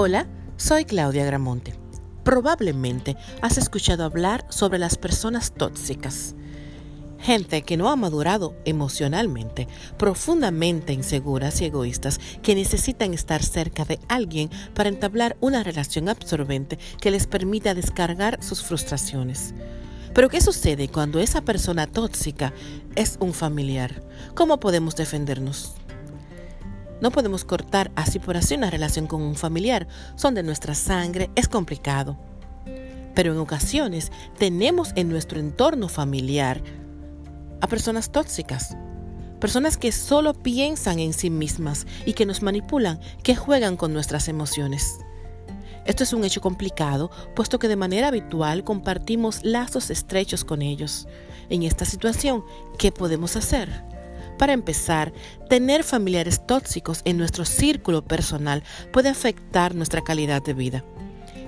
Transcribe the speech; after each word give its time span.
Hola, 0.00 0.28
soy 0.56 0.84
Claudia 0.84 1.24
Gramonte. 1.24 1.74
Probablemente 2.22 3.16
has 3.42 3.58
escuchado 3.58 4.04
hablar 4.04 4.46
sobre 4.48 4.78
las 4.78 4.96
personas 4.96 5.50
tóxicas. 5.50 6.36
Gente 7.18 7.62
que 7.62 7.76
no 7.76 7.88
ha 7.88 7.96
madurado 7.96 8.54
emocionalmente, 8.64 9.66
profundamente 9.96 10.92
inseguras 10.92 11.60
y 11.60 11.64
egoístas, 11.64 12.20
que 12.44 12.54
necesitan 12.54 13.12
estar 13.12 13.42
cerca 13.42 13.84
de 13.84 13.98
alguien 14.06 14.50
para 14.72 14.88
entablar 14.88 15.36
una 15.40 15.64
relación 15.64 16.08
absorbente 16.08 16.78
que 17.00 17.10
les 17.10 17.26
permita 17.26 17.74
descargar 17.74 18.40
sus 18.40 18.62
frustraciones. 18.62 19.52
Pero 20.14 20.28
¿qué 20.28 20.40
sucede 20.40 20.86
cuando 20.86 21.18
esa 21.18 21.40
persona 21.40 21.88
tóxica 21.88 22.52
es 22.94 23.16
un 23.18 23.34
familiar? 23.34 24.00
¿Cómo 24.36 24.60
podemos 24.60 24.94
defendernos? 24.94 25.74
No 27.00 27.10
podemos 27.10 27.44
cortar 27.44 27.90
así 27.94 28.18
por 28.18 28.36
así 28.36 28.54
una 28.54 28.70
relación 28.70 29.06
con 29.06 29.22
un 29.22 29.36
familiar. 29.36 29.86
Son 30.16 30.34
de 30.34 30.42
nuestra 30.42 30.74
sangre, 30.74 31.30
es 31.36 31.48
complicado. 31.48 32.18
Pero 33.14 33.32
en 33.32 33.38
ocasiones 33.38 34.10
tenemos 34.38 34.92
en 34.96 35.08
nuestro 35.08 35.38
entorno 35.38 35.88
familiar 35.88 36.62
a 37.60 37.66
personas 37.66 38.10
tóxicas. 38.10 38.76
Personas 39.40 39.76
que 39.76 39.92
solo 39.92 40.34
piensan 40.34 40.98
en 40.98 41.12
sí 41.12 41.30
mismas 41.30 41.86
y 42.04 42.14
que 42.14 42.26
nos 42.26 42.42
manipulan, 42.42 43.00
que 43.22 43.36
juegan 43.36 43.76
con 43.76 43.92
nuestras 43.92 44.28
emociones. 44.28 44.98
Esto 45.84 46.02
es 46.02 46.12
un 46.12 46.24
hecho 46.24 46.40
complicado, 46.40 47.10
puesto 47.34 47.58
que 47.58 47.68
de 47.68 47.76
manera 47.76 48.08
habitual 48.08 48.64
compartimos 48.64 49.44
lazos 49.44 49.90
estrechos 49.90 50.44
con 50.44 50.60
ellos. 50.60 51.06
En 51.48 51.62
esta 51.62 51.84
situación, 51.84 52.44
¿qué 52.78 52.92
podemos 52.92 53.36
hacer? 53.36 53.84
Para 54.38 54.52
empezar, 54.52 55.12
tener 55.48 55.82
familiares 55.82 56.46
tóxicos 56.46 57.02
en 57.04 57.18
nuestro 57.18 57.44
círculo 57.44 58.04
personal 58.04 58.62
puede 58.92 59.08
afectar 59.08 59.74
nuestra 59.74 60.02
calidad 60.02 60.42
de 60.42 60.54
vida. 60.54 60.84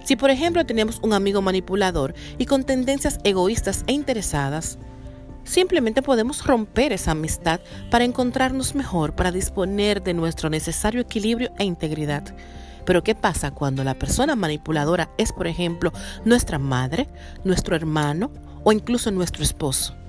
Si 0.05 0.17
por 0.17 0.31
ejemplo 0.31 0.67
tenemos 0.67 0.99
un 1.03 1.13
amigo 1.13 1.41
manipulador 1.41 2.15
y 2.37 2.47
con 2.47 2.65
tendencias 2.65 3.19
egoístas 3.23 3.85
e 3.87 3.93
interesadas, 3.93 4.77
simplemente 5.45 6.03
podemos 6.03 6.45
romper 6.45 6.93
esa 6.93 7.13
amistad 7.13 7.61
para 7.91 8.05
encontrarnos 8.05 8.75
mejor, 8.75 9.15
para 9.15 9.31
disponer 9.31 10.03
de 10.03 10.15
nuestro 10.15 10.51
necesario 10.51 11.01
equilibrio 11.01 11.53
e 11.59 11.65
integridad. 11.65 12.35
Pero 12.87 13.05
¿qué 13.05 13.15
pasa 13.15 13.53
cuando 13.53 13.85
la 13.85 13.95
persona 13.95 14.35
manipuladora 14.35 15.11
es, 15.17 15.33
por 15.33 15.47
ejemplo, 15.47 15.93
nuestra 16.25 16.59
madre, 16.59 17.09
nuestro 17.45 17.77
hermano 17.77 18.33
o 18.65 18.73
incluso 18.73 19.13
nuestro 19.13 19.45
esposo? 19.45 20.00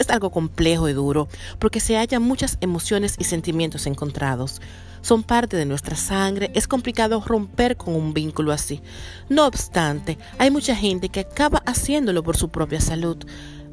Es 0.00 0.08
algo 0.08 0.30
complejo 0.30 0.88
y 0.88 0.94
duro 0.94 1.28
porque 1.58 1.78
se 1.78 1.98
hallan 1.98 2.22
muchas 2.22 2.56
emociones 2.62 3.16
y 3.18 3.24
sentimientos 3.24 3.86
encontrados. 3.86 4.62
Son 5.02 5.22
parte 5.22 5.58
de 5.58 5.66
nuestra 5.66 5.94
sangre, 5.94 6.50
es 6.54 6.66
complicado 6.66 7.22
romper 7.24 7.76
con 7.76 7.94
un 7.94 8.14
vínculo 8.14 8.52
así. 8.52 8.80
No 9.28 9.46
obstante, 9.46 10.16
hay 10.38 10.50
mucha 10.50 10.74
gente 10.74 11.10
que 11.10 11.20
acaba 11.20 11.62
haciéndolo 11.66 12.22
por 12.22 12.38
su 12.38 12.48
propia 12.48 12.80
salud. 12.80 13.18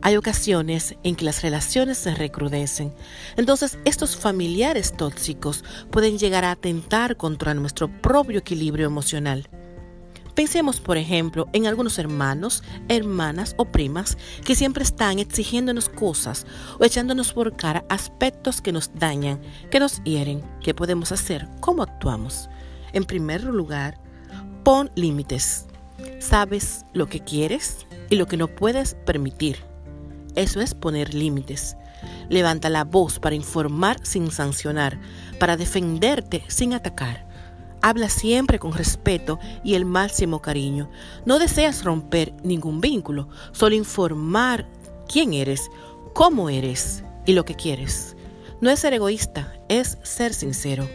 Hay 0.02 0.18
ocasiones 0.18 0.96
en 1.04 1.16
que 1.16 1.24
las 1.24 1.44
relaciones 1.44 1.98
se 1.98 2.14
recrudecen. 2.14 2.94
Entonces, 3.38 3.80
estos 3.86 4.18
familiares 4.18 4.98
tóxicos 4.98 5.64
pueden 5.92 6.18
llegar 6.18 6.44
a 6.44 6.52
atentar 6.52 7.16
contra 7.16 7.54
nuestro 7.54 7.88
propio 8.02 8.40
equilibrio 8.40 8.86
emocional. 8.86 9.48
Pensemos, 10.38 10.80
por 10.80 10.98
ejemplo, 10.98 11.50
en 11.52 11.66
algunos 11.66 11.98
hermanos, 11.98 12.62
hermanas 12.90 13.56
o 13.58 13.66
primas 13.66 14.20
que 14.46 14.54
siempre 14.54 14.84
están 14.84 15.18
exigiéndonos 15.18 15.90
cosas 15.90 16.46
o 16.80 16.86
echándonos 16.86 17.34
por 17.34 17.58
cara 17.58 17.86
aspectos 17.90 18.62
que 18.62 18.72
nos 18.72 18.92
dañan, 18.94 19.42
que 19.72 19.80
nos 19.80 20.04
hieren. 20.04 20.44
¿Qué 20.62 20.76
podemos 20.76 21.12
hacer? 21.12 21.50
¿Cómo 21.60 21.82
actuamos? 21.82 22.52
En 22.94 23.06
primer 23.06 23.46
lugar, 23.46 24.00
pon 24.64 24.92
límites. 24.94 25.66
Sabes 26.20 26.86
lo 26.94 27.08
que 27.08 27.22
quieres 27.22 27.88
y 28.12 28.16
lo 28.16 28.28
que 28.28 28.38
no 28.38 28.48
puedes 28.48 28.94
permitir. 29.08 29.58
Eso 30.36 30.62
es 30.62 30.76
poner 30.76 31.16
límites. 31.16 31.78
Levanta 32.30 32.70
la 32.70 32.84
voz 32.84 33.18
para 33.18 33.34
informar 33.34 33.98
sin 34.04 34.30
sancionar, 34.30 35.00
para 35.40 35.58
defenderte 35.58 36.44
sin 36.48 36.76
atacar. 36.76 37.27
Habla 37.82 38.10
siempre 38.10 38.60
con 38.60 38.74
respeto 38.74 39.40
y 39.64 39.76
el 39.76 39.86
máximo 39.86 40.42
cariño. 40.42 40.90
No 41.26 41.40
deseas 41.40 41.84
romper 41.84 42.34
ningún 42.44 42.82
vínculo, 42.82 43.30
solo 43.52 43.76
informar 43.76 44.68
quién 45.08 45.34
eres, 45.34 45.70
cómo 46.14 46.50
eres 46.50 47.04
y 47.26 47.34
lo 47.34 47.46
que 47.46 47.56
quieres. 47.56 48.16
No 48.60 48.70
es 48.70 48.80
ser 48.80 48.94
egoísta, 48.94 49.54
es 49.70 49.98
ser 50.04 50.34
sincero. 50.34 50.88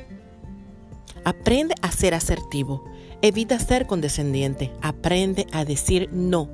Aprende 1.24 1.74
a 1.82 1.92
ser 1.92 2.14
asertivo. 2.14 2.84
Evita 3.22 3.58
ser 3.60 3.86
condescendiente. 3.86 4.72
Aprende 4.82 5.46
a 5.52 5.64
decir 5.64 6.08
no. 6.12 6.50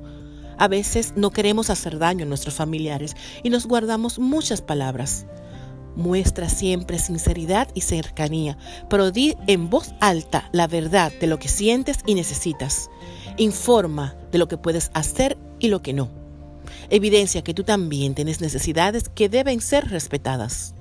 A 0.59 0.67
veces 0.67 1.13
no 1.15 1.31
queremos 1.31 1.69
hacer 1.69 1.97
daño 1.97 2.25
a 2.25 2.27
nuestros 2.27 2.53
familiares 2.53 3.15
y 3.41 3.49
nos 3.49 3.65
guardamos 3.65 4.19
muchas 4.19 4.61
palabras. 4.61 5.25
Muestra 5.95 6.49
siempre 6.49 6.99
sinceridad 6.99 7.67
y 7.73 7.81
cercanía, 7.81 8.57
pero 8.89 9.11
di 9.11 9.35
en 9.47 9.69
voz 9.69 9.93
alta 9.99 10.49
la 10.51 10.67
verdad 10.67 11.11
de 11.19 11.27
lo 11.27 11.39
que 11.39 11.47
sientes 11.47 11.97
y 12.05 12.15
necesitas. 12.15 12.89
Informa 13.37 14.15
de 14.31 14.37
lo 14.37 14.47
que 14.47 14.57
puedes 14.57 14.91
hacer 14.93 15.37
y 15.59 15.67
lo 15.67 15.81
que 15.81 15.93
no. 15.93 16.09
Evidencia 16.89 17.43
que 17.43 17.53
tú 17.53 17.63
también 17.63 18.15
tienes 18.15 18.41
necesidades 18.41 19.09
que 19.09 19.29
deben 19.29 19.61
ser 19.61 19.89
respetadas. 19.89 20.73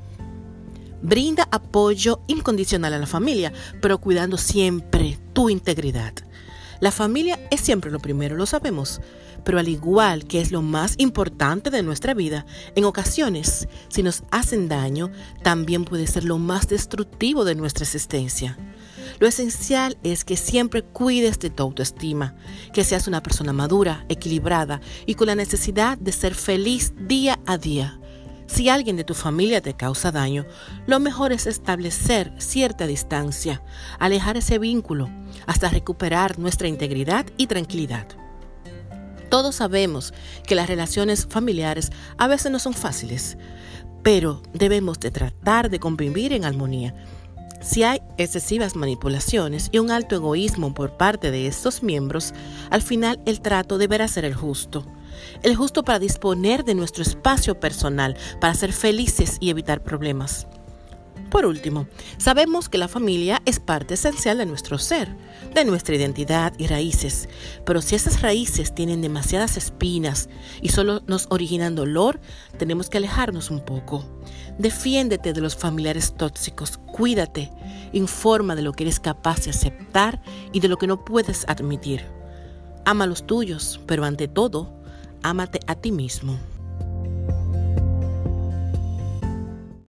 Brinda 1.01 1.49
apoyo 1.51 2.21
incondicional 2.27 2.93
a 2.93 2.99
la 2.99 3.07
familia, 3.07 3.53
pero 3.81 3.99
cuidando 3.99 4.37
siempre 4.37 5.19
tu 5.33 5.49
integridad. 5.49 6.13
La 6.81 6.91
familia 6.93 7.39
es 7.51 7.61
siempre 7.61 7.91
lo 7.91 7.99
primero, 7.99 8.37
lo 8.37 8.47
sabemos, 8.47 9.01
pero 9.49 9.61
al 9.61 9.69
igual 9.69 10.27
que 10.27 10.43
es 10.43 10.53
lo 10.53 10.61
más 10.61 10.95
importante 10.99 11.71
de 11.71 11.83
nuestra 11.83 12.13
vida, 12.13 12.45
en 12.75 12.85
ocasiones, 12.85 13.67
si 13.89 14.03
nos 14.03 14.23
hacen 14.31 14.69
daño, 14.69 15.11
también 15.43 15.87
puede 15.87 16.07
ser 16.07 16.25
lo 16.25 16.37
más 16.37 16.69
destructivo 16.69 17.47
de 17.47 17.55
nuestra 17.55 17.85
existencia. 17.85 18.59
Lo 19.19 19.27
esencial 19.27 19.97
es 20.03 20.27
que 20.27 20.37
siempre 20.37 20.83
cuides 20.83 21.39
de 21.39 21.49
tu 21.49 21.63
autoestima, 21.63 22.37
que 22.75 22.85
seas 22.85 23.09
una 23.09 23.23
persona 23.23 23.55
madura, 23.55 24.05
equilibrada 24.11 24.83
y 25.07 25.15
con 25.15 25.29
la 25.29 25.35
necesidad 25.35 25.97
de 25.97 26.13
ser 26.13 26.35
feliz 26.35 26.93
día 27.09 27.41
a 27.47 27.57
día. 27.57 27.99
Si 28.49 28.69
alguien 28.69 28.97
de 28.97 29.05
tu 29.05 29.15
familia 29.15 29.63
te 29.63 29.73
causa 29.73 30.13
daño, 30.13 30.45
lo 30.87 31.01
mejor 31.01 31.33
es 31.33 31.47
establecer 31.47 32.35
cierta 32.37 32.87
distancia, 32.87 33.63
alejar 33.99 34.37
ese 34.37 34.59
vínculo, 34.59 35.09
hasta 35.47 35.71
recuperar 35.71 36.39
nuestra 36.39 36.69
integridad 36.69 37.25
y 37.39 37.47
tranquilidad. 37.47 38.28
Todos 39.29 39.57
sabemos 39.57 40.15
que 40.47 40.55
las 40.55 40.69
relaciones 40.69 41.27
familiares 41.27 41.91
a 42.17 42.29
veces 42.29 42.51
no 42.51 42.59
son 42.59 42.75
fáciles, 42.75 43.37
pero 44.03 44.43
debemos 44.53 45.01
de 45.01 45.11
tratar 45.11 45.71
de 45.71 45.81
convivir 45.81 46.33
en 46.33 46.45
armonía. 46.45 46.95
Si 47.61 47.83
hay 47.83 48.01
excesivas 48.17 48.77
manipulaciones 48.77 49.69
y 49.73 49.79
un 49.79 49.91
alto 49.91 50.15
egoísmo 50.15 50.75
por 50.75 50.97
parte 50.97 51.31
de 51.31 51.47
estos 51.49 51.83
miembros, 51.83 52.33
al 52.71 52.83
final 52.83 53.21
el 53.27 53.41
trato 53.41 53.79
deberá 53.79 54.07
ser 54.09 54.25
el 54.25 54.35
justo 54.35 54.87
el 55.43 55.57
justo 55.57 55.85
para 55.85 55.99
disponer 55.99 56.65
de 56.65 56.75
nuestro 56.75 57.03
espacio 57.03 57.59
personal, 57.59 58.17
para 58.41 58.55
ser 58.55 58.73
felices 58.73 59.37
y 59.41 59.51
evitar 59.51 59.83
problemas. 59.83 60.47
Por 61.31 61.45
último, 61.45 61.87
sabemos 62.17 62.71
que 62.71 62.79
la 62.79 62.89
familia 62.89 63.43
es 63.45 63.61
parte 63.61 63.95
esencial 63.95 64.39
de 64.39 64.47
nuestro 64.47 64.79
ser, 64.79 65.15
de 65.55 65.65
nuestra 65.67 65.95
identidad 65.95 66.55
y 66.57 66.67
raíces, 66.67 67.29
pero 67.67 67.83
si 67.83 67.95
esas 67.97 68.23
raíces 68.23 68.75
tienen 68.75 69.03
demasiadas 69.03 69.59
espinas 69.59 70.31
y 70.63 70.71
solo 70.71 71.03
nos 71.07 71.27
originan 71.29 71.75
dolor, 71.75 72.19
tenemos 72.57 72.89
que 72.89 72.97
alejarnos 72.97 73.51
un 73.51 73.61
poco. 73.61 74.05
Defiéndete 74.59 75.35
de 75.35 75.41
los 75.43 75.55
familiares 75.55 76.15
tóxicos, 76.17 76.79
cuídate, 76.79 77.51
informa 77.93 78.55
de 78.55 78.63
lo 78.63 78.73
que 78.73 78.85
eres 78.85 78.99
capaz 78.99 79.45
de 79.45 79.51
aceptar 79.51 80.23
y 80.53 80.61
de 80.61 80.69
lo 80.69 80.79
que 80.79 80.87
no 80.87 81.05
puedes 81.05 81.47
admitir. 81.47 82.07
Ama 82.87 83.05
a 83.05 83.07
los 83.07 83.27
tuyos, 83.27 83.81
pero 83.87 84.07
ante 84.07 84.29
todo, 84.29 84.81
ámate 85.23 85.61
a 85.67 85.75
ti 85.75 85.93
mismo. 85.93 86.39